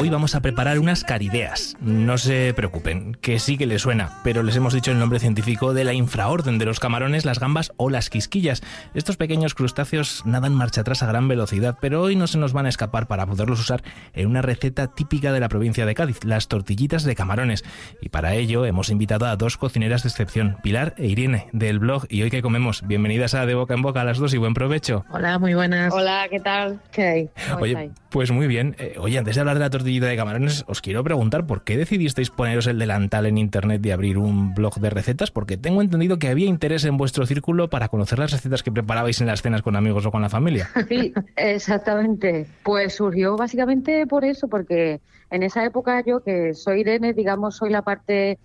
[0.00, 1.76] Hoy vamos a preparar unas carideas.
[1.78, 5.74] No se preocupen, que sí que les suena, pero les hemos dicho el nombre científico
[5.74, 8.62] de la infraorden de los camarones, las gambas o las quisquillas.
[8.94, 12.64] Estos pequeños crustáceos nadan marcha atrás a gran velocidad, pero hoy no se nos van
[12.64, 13.82] a escapar para poderlos usar
[14.14, 17.62] en una receta típica de la provincia de Cádiz, las tortillitas de camarones.
[18.00, 22.06] Y para ello hemos invitado a dos cocineras de excepción, Pilar e Irene, del blog
[22.08, 22.86] Y hoy que comemos.
[22.86, 25.04] Bienvenidas a De Boca en Boca a las dos y buen provecho.
[25.10, 25.92] Hola, muy buenas.
[25.92, 26.80] Hola, ¿qué tal?
[26.90, 27.30] ¿Qué hay?
[27.60, 28.76] Oye, pues muy bien.
[28.78, 32.30] Eh, oye, antes de hablar de la de camarones, os quiero preguntar por qué decidisteis
[32.30, 36.28] poneros el delantal en internet y abrir un blog de recetas, porque tengo entendido que
[36.28, 39.74] había interés en vuestro círculo para conocer las recetas que preparabais en las cenas con
[39.74, 40.68] amigos o con la familia.
[40.90, 42.46] Sí, exactamente.
[42.64, 47.70] Pues surgió básicamente por eso, porque en esa época yo, que soy Irene, digamos, soy
[47.70, 48.38] la parte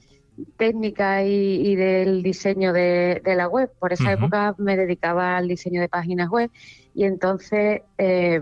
[0.57, 3.71] técnica y, del diseño de, la web.
[3.79, 6.51] Por esa época me dedicaba al diseño de páginas web
[6.93, 8.41] y entonces eh,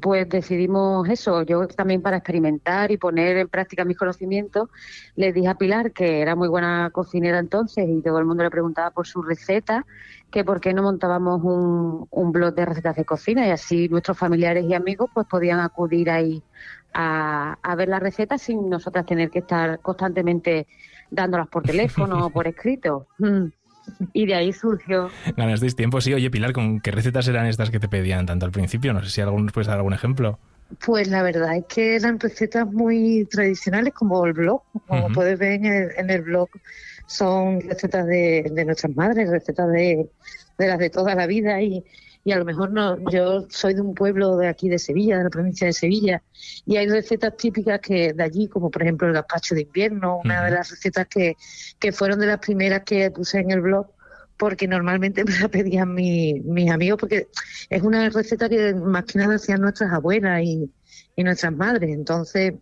[0.00, 1.42] pues decidimos eso.
[1.42, 4.68] Yo también para experimentar y poner en práctica mis conocimientos,
[5.16, 8.50] le dije a Pilar, que era muy buena cocinera entonces y todo el mundo le
[8.50, 9.84] preguntaba por su receta,
[10.30, 14.18] que por qué no montábamos un, un blog de recetas de cocina y así nuestros
[14.18, 16.42] familiares y amigos pues podían acudir ahí
[16.94, 20.66] a, a ver las recetas sin nosotras tener que estar constantemente
[21.10, 23.06] dándolas por teléfono o por escrito.
[24.12, 25.10] Y de ahí surgió.
[25.36, 26.14] Ganasteis tiempo, sí.
[26.14, 28.92] Oye, Pilar, ¿con qué recetas eran estas que te pedían tanto al principio?
[28.92, 30.38] No sé si algunos puedes dar algún ejemplo.
[30.84, 34.62] Pues la verdad es que eran recetas muy tradicionales como el blog.
[34.86, 36.48] Como puedes ver en el, blog,
[37.06, 40.08] son recetas de, de nuestras madres, recetas de,
[40.58, 41.84] de las de toda la vida y,
[42.24, 45.24] y a lo mejor no, yo soy de un pueblo de aquí de Sevilla, de
[45.24, 46.22] la provincia de Sevilla,
[46.64, 50.44] y hay recetas típicas que de allí, como por ejemplo el gazpacho de invierno, una
[50.44, 51.36] de las recetas que,
[51.80, 53.88] que fueron de las primeras que puse en el blog,
[54.36, 57.26] porque normalmente me la pedían mis amigos, porque
[57.68, 60.70] es una receta que más que nada hacían nuestras abuelas y,
[61.16, 62.54] y nuestras madres, entonces,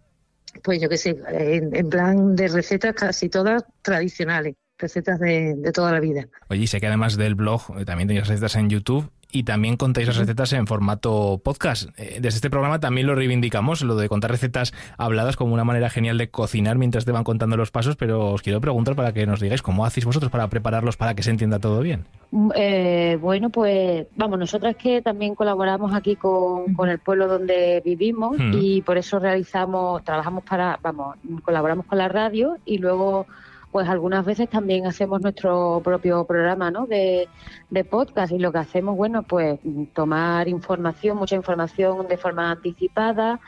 [0.64, 5.92] pues yo qué sé, en, plan de recetas casi todas tradicionales recetas de, de, toda
[5.92, 6.26] la vida.
[6.48, 10.06] Oye, sé que además del blog eh, también tenéis recetas en YouTube y también contáis
[10.06, 11.90] las recetas en formato podcast.
[11.98, 15.90] Eh, desde este programa también lo reivindicamos, lo de contar recetas habladas como una manera
[15.90, 19.26] genial de cocinar mientras te van contando los pasos, pero os quiero preguntar para que
[19.26, 22.04] nos digáis cómo hacéis vosotros para prepararlos para que se entienda todo bien.
[22.30, 27.82] Mm, eh, bueno, pues vamos, nosotras que también colaboramos aquí con, con el pueblo donde
[27.84, 33.26] vivimos y por eso realizamos, trabajamos para, vamos, colaboramos con la radio y luego
[33.70, 36.86] pues algunas veces también hacemos nuestro propio programa ¿no?
[36.86, 37.28] de,
[37.70, 39.60] de podcast y lo que hacemos, bueno, pues
[39.92, 43.40] tomar información, mucha información de forma anticipada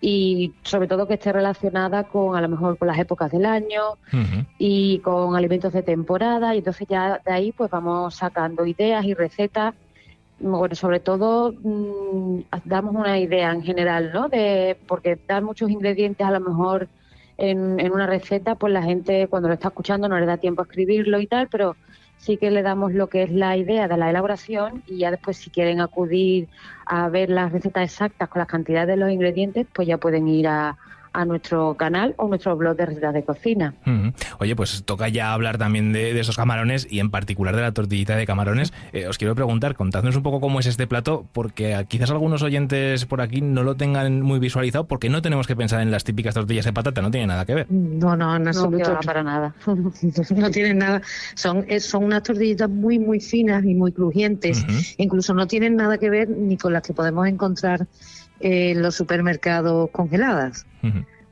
[0.00, 3.98] y sobre todo que esté relacionada con a lo mejor con las épocas del año
[4.56, 9.14] y con alimentos de temporada y entonces ya de ahí pues vamos sacando ideas y
[9.14, 9.74] recetas.
[10.38, 16.24] Bueno sobre todo mm, damos una idea en general no de porque dar muchos ingredientes
[16.24, 16.88] a lo mejor
[17.38, 20.64] en, una receta, pues la gente cuando lo está escuchando no le da tiempo a
[20.64, 21.76] escribirlo y tal, pero
[22.18, 25.36] sí que le damos lo que es la idea de la elaboración y ya después
[25.36, 26.48] si quieren acudir
[26.84, 30.48] a ver las recetas exactas con las cantidades de los ingredientes, pues ya pueden ir
[30.48, 30.76] a,
[31.12, 33.74] a nuestro canal o nuestro blog de recetas de cocina.
[34.38, 38.16] Oye, pues toca ya hablar también de, esos camarones y en particular de la tortillita
[38.16, 38.72] de camarones.
[38.92, 43.06] Eh, os quiero preguntar, contadnos un poco cómo es este plato, porque quizás algunos oyentes
[43.06, 46.34] por aquí no lo tengan muy visualizado, porque no tenemos que pensar en las típicas
[46.34, 47.66] tortillas de patata, no tiene nada que ver.
[47.70, 48.94] No, no, en absoluto.
[48.94, 49.54] No, para nada.
[50.36, 51.02] no tienen nada.
[51.34, 54.64] Son, son unas tortillitas muy, muy finas y muy crujientes.
[54.98, 57.86] Incluso no tienen nada que ver ni con las que podemos encontrar
[58.40, 60.66] en los supermercados congeladas.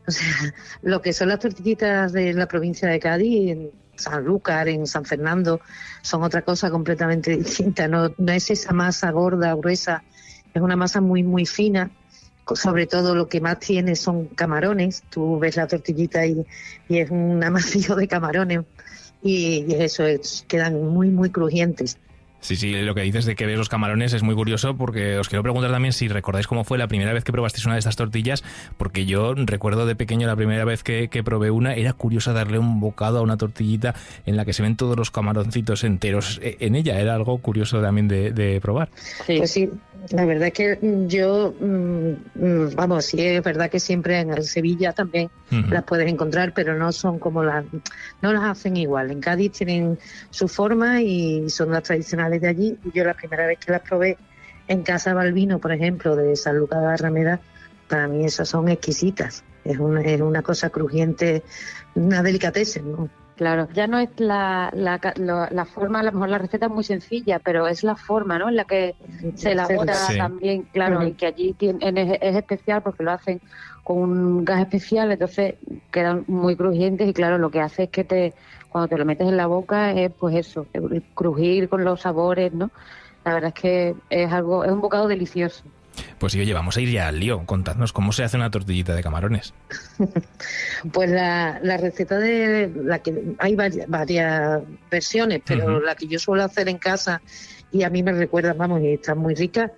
[0.06, 4.87] O sea, lo que son las tortillitas de la provincia de Cádiz, en Sanlúcar, en
[4.87, 5.61] San Fernando,
[6.03, 7.89] son otra cosa completamente distinta.
[7.89, 10.05] No, no es esa masa gorda, gruesa,
[10.55, 11.91] es una masa muy, muy fina.
[12.55, 15.03] Sobre todo lo que más tiene son camarones.
[15.11, 16.47] Tú ves la tortillita y,
[16.88, 18.61] y es un amasillo de camarones
[19.27, 21.99] y, eso es, quedan muy, muy crujientes.
[22.41, 25.28] Sí, sí, lo que dices de que ves los camarones es muy curioso porque os
[25.28, 27.97] quiero preguntar también si recordáis cómo fue la primera vez que probasteis una de estas
[27.97, 28.44] tortillas,
[28.76, 32.78] porque yo recuerdo de pequeño la primera vez que, probé una, era curioso darle un
[32.78, 33.94] bocado a una tortillita
[34.26, 37.81] en la que se ven todos los camaroncitos enteros e, en ella, era algo curioso
[37.81, 38.90] también de, probar.
[39.26, 39.38] Sí.
[39.38, 39.70] Pues sí,
[40.11, 40.78] la verdad es que
[41.08, 46.52] yo, mm, mm, vamos, sí es verdad que siempre en Sevilla también las puedes encontrar,
[46.52, 47.64] pero no son como las,
[48.20, 49.11] no las hacen igual.
[49.11, 49.99] En Cádiz tienen
[50.31, 52.78] su forma y son las tradicionales de allí.
[52.94, 54.19] Yo la primera vez que las probé
[54.69, 57.40] en Casa Balbino, por ejemplo, de San Lucas de Rameda,
[57.88, 59.44] para mí esas son exquisitas.
[59.64, 61.43] Es una, es una cosa crujiente,
[61.94, 63.08] una delicatessen, ¿no?
[63.37, 64.99] Claro, ya no es la, la,
[65.50, 68.49] la, forma, a lo mejor la receta es muy sencilla, pero es la forma ¿no?
[68.49, 68.94] en la que
[69.34, 73.43] se elabora también, claro, y que allí tiene, es, especial porque lo hacen
[73.87, 75.55] con un gas especial, entonces
[75.93, 78.35] quedan muy crujientes y claro, lo que hace es que te
[78.69, 80.67] cuando te lo metes en la boca es pues eso,
[81.15, 82.73] crujir con los sabores, ¿no?
[83.25, 85.62] La verdad es que es algo, es un bocado delicioso.
[86.19, 87.47] Pues sí, oye, vamos a ir ya al lío.
[87.47, 89.55] Contadnos cómo se hace una tortillita de camarones.
[90.93, 96.69] pues la, receta de la que hay varias, versiones, pero la que yo suelo hacer
[96.69, 97.23] en casa
[97.71, 99.71] y a mí me recuerda, vamos, y está muy rica,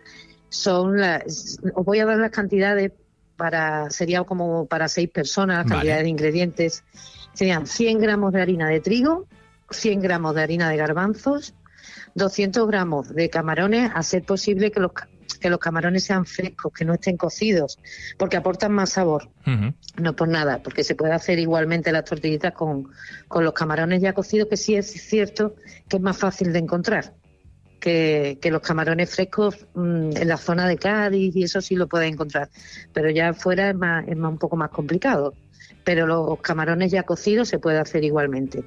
[0.48, 1.58] son las.
[1.74, 2.92] Os voy a dar las cantidades
[3.38, 6.84] para sería como para seis personas, la cantidad de ingredientes.
[7.32, 9.26] Serían 100 gramos de harina de trigo,
[9.70, 11.54] 100 gramos de harina de garbanzos,
[12.14, 14.92] 200 gramos de camarones, a ser posible que los
[15.40, 17.78] que los camarones sean frescos, que no estén cocidos,
[18.16, 19.30] porque aportan más sabor.
[19.96, 22.88] No por nada, porque se puede hacer igualmente las tortillitas con,
[23.28, 25.54] con los camarones ya cocidos, que sí es cierto
[25.88, 27.14] que es más fácil de encontrar.
[27.80, 32.12] Que, los camarones frescos mm, en la zona de Cádiz y eso sí lo puedes
[32.12, 32.48] encontrar,
[32.92, 35.34] pero ya afuera es, más, es más, un poco más complicado.
[35.84, 38.64] Pero los camarones ya cocidos se puede hacer igualmente.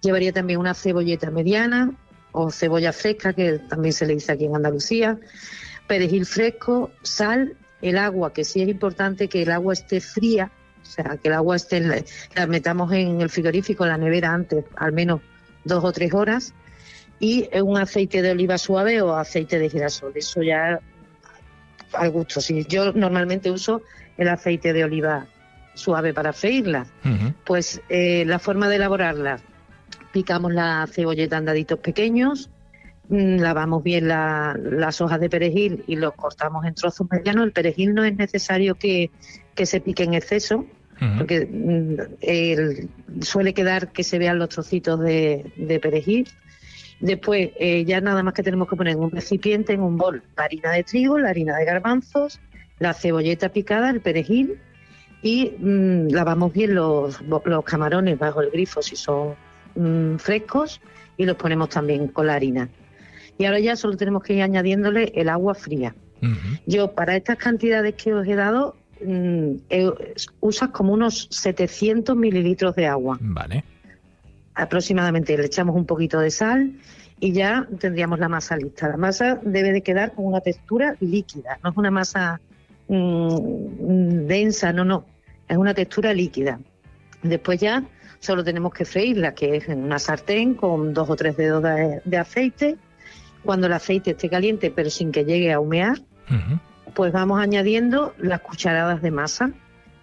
[0.00, 1.92] Llevaría también una cebolleta mediana
[2.32, 5.18] o cebolla fresca, que también se le dice aquí en Andalucía,
[5.86, 10.50] perejil fresco, sal, el agua, que sí es importante que el agua esté fría,
[10.82, 11.80] o sea, que el agua esté,
[12.34, 15.20] la metamos en el frigorífico, en la nevera antes, al menos
[15.64, 16.54] dos o tres horas,
[17.20, 20.12] y un aceite de oliva suave o aceite de girasol.
[20.14, 20.80] Eso ya
[21.92, 22.40] al gusto.
[22.40, 23.82] Si yo normalmente uso
[24.18, 25.26] el aceite de oliva
[25.74, 26.86] suave para freírla,
[27.44, 29.38] pues eh, la forma de elaborarla,
[30.12, 32.50] picamos la cebolleta en daditos pequeños,
[33.08, 37.44] Mm, lavamos bien las hojas de perejil y los cortamos en trozos medianos.
[37.44, 39.10] El perejil no es necesario que,
[39.62, 40.66] se pique en exceso,
[41.18, 46.28] porque mm, suele quedar que se vean los trocitos de, perejil.
[47.04, 50.22] Después, eh, ya nada más que tenemos que poner en un recipiente, en un bol,
[50.38, 52.40] la harina de trigo, la harina de garbanzos,
[52.78, 54.58] la cebolleta picada, el perejil
[55.20, 59.36] y mm, lavamos bien los, los, camarones bajo el grifo si son
[60.18, 60.80] frescos
[61.18, 62.70] y los ponemos también con la harina
[63.36, 65.94] y ahora ya solo tenemos que ir añadiéndole el agua fría.
[66.64, 69.56] Yo para estas cantidades que os he dado mm,
[70.40, 73.18] usas como unos 700 mililitros de agua.
[73.20, 73.62] Vale.
[74.54, 76.72] Aproximadamente le echamos un poquito de sal
[77.20, 78.88] y ya tendríamos la masa lista.
[78.88, 82.40] La masa debe de quedar con una textura líquida, no es una masa
[82.88, 85.04] mm, densa, no, no,
[85.48, 86.60] es una textura líquida.
[87.22, 87.84] Después ya
[88.20, 91.62] solo tenemos que freírla, que es en una sartén con dos o tres dedos
[92.04, 92.78] de aceite
[93.44, 96.00] cuando el aceite esté caliente pero sin que llegue a humear,
[96.94, 99.50] pues vamos añadiendo las cucharadas de masa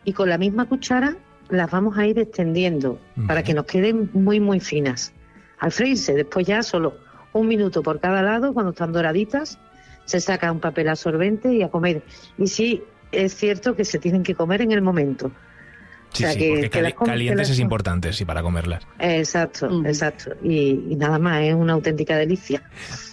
[0.04, 1.16] y con la misma cuchara
[1.52, 5.14] las vamos a ir extendiendo para que nos queden muy muy finas.
[5.60, 6.96] Al freírse, después ya solo
[7.34, 9.60] un minuto por cada lado, cuando están doraditas,
[10.06, 12.04] se saca un papel absorbente y a comer.
[12.38, 15.32] Y sí, es cierto que se tienen que comer en el momento.
[16.14, 18.86] Sí, sí, porque calientes es importante, sí, para comerlas.
[19.00, 20.32] Exacto, exacto.
[20.44, 22.62] Y, nada más, es una auténtica delicia.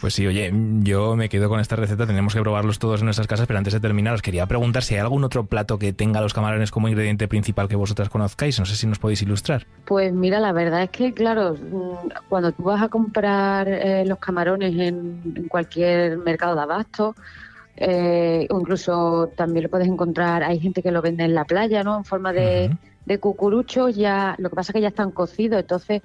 [0.01, 3.27] Pues sí, oye, yo me quedo con esta receta, tenemos que probarlos todos en nuestras
[3.29, 6.21] casas, pero antes de terminar os quería preguntar si hay algún otro plato que tenga
[6.21, 9.67] los camarones como ingrediente principal que vosotras conozcáis, no sé si nos podéis ilustrar.
[9.85, 14.19] Pues mira, la verdad es que, claro, mm, cuando tú vas a comprar eh, los
[14.19, 17.15] camarones en cualquier mercado de abasto,
[17.81, 21.99] eh, incluso también lo puedes encontrar, hay gente que lo vende en la playa, ¿no?
[21.99, 22.77] En forma de,
[23.21, 26.03] cucuruchos, ya, lo que pasa es que ya están cocidos, entonces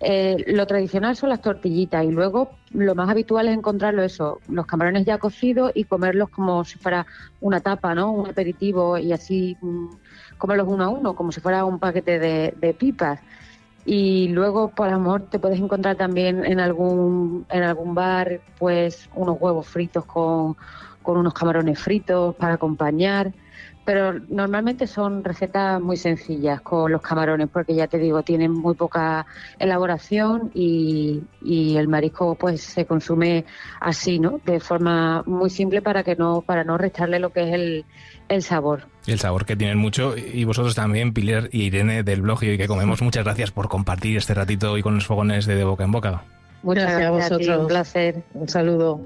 [0.00, 4.66] eh, lo tradicional son las tortillitas y luego lo más habitual es encontrarlo eso, los
[4.66, 7.06] camarones ya cocidos y comerlos como si fuera
[7.40, 8.10] una tapa, ¿no?
[8.10, 9.86] Un aperitivo y así mm,
[10.38, 13.20] comerlos uno a uno, como si fuera un paquete de, de pipas
[13.84, 19.36] y luego por amor te puedes encontrar también en algún en algún bar pues unos
[19.40, 20.56] huevos fritos con
[21.06, 23.32] con unos camarones fritos para acompañar.
[23.84, 28.74] Pero normalmente son recetas muy sencillas con los camarones, porque ya te digo, tienen muy
[28.74, 29.26] poca
[29.60, 33.44] elaboración y, el marisco pues se consume
[33.80, 34.40] así, ¿no?
[34.44, 37.84] De forma muy simple para que no, para no restarle lo que es el,
[38.28, 38.88] el sabor.
[39.06, 40.16] El sabor que tienen mucho.
[40.16, 44.16] Y vosotros también, Pilar y Irene del blog y que comemos, muchas gracias por compartir
[44.16, 46.24] este ratito hoy con los fogones de, de boca en boca.
[46.66, 47.60] Muchas gracias a vosotros.
[47.60, 48.22] un placer.
[48.34, 49.00] Un saludo.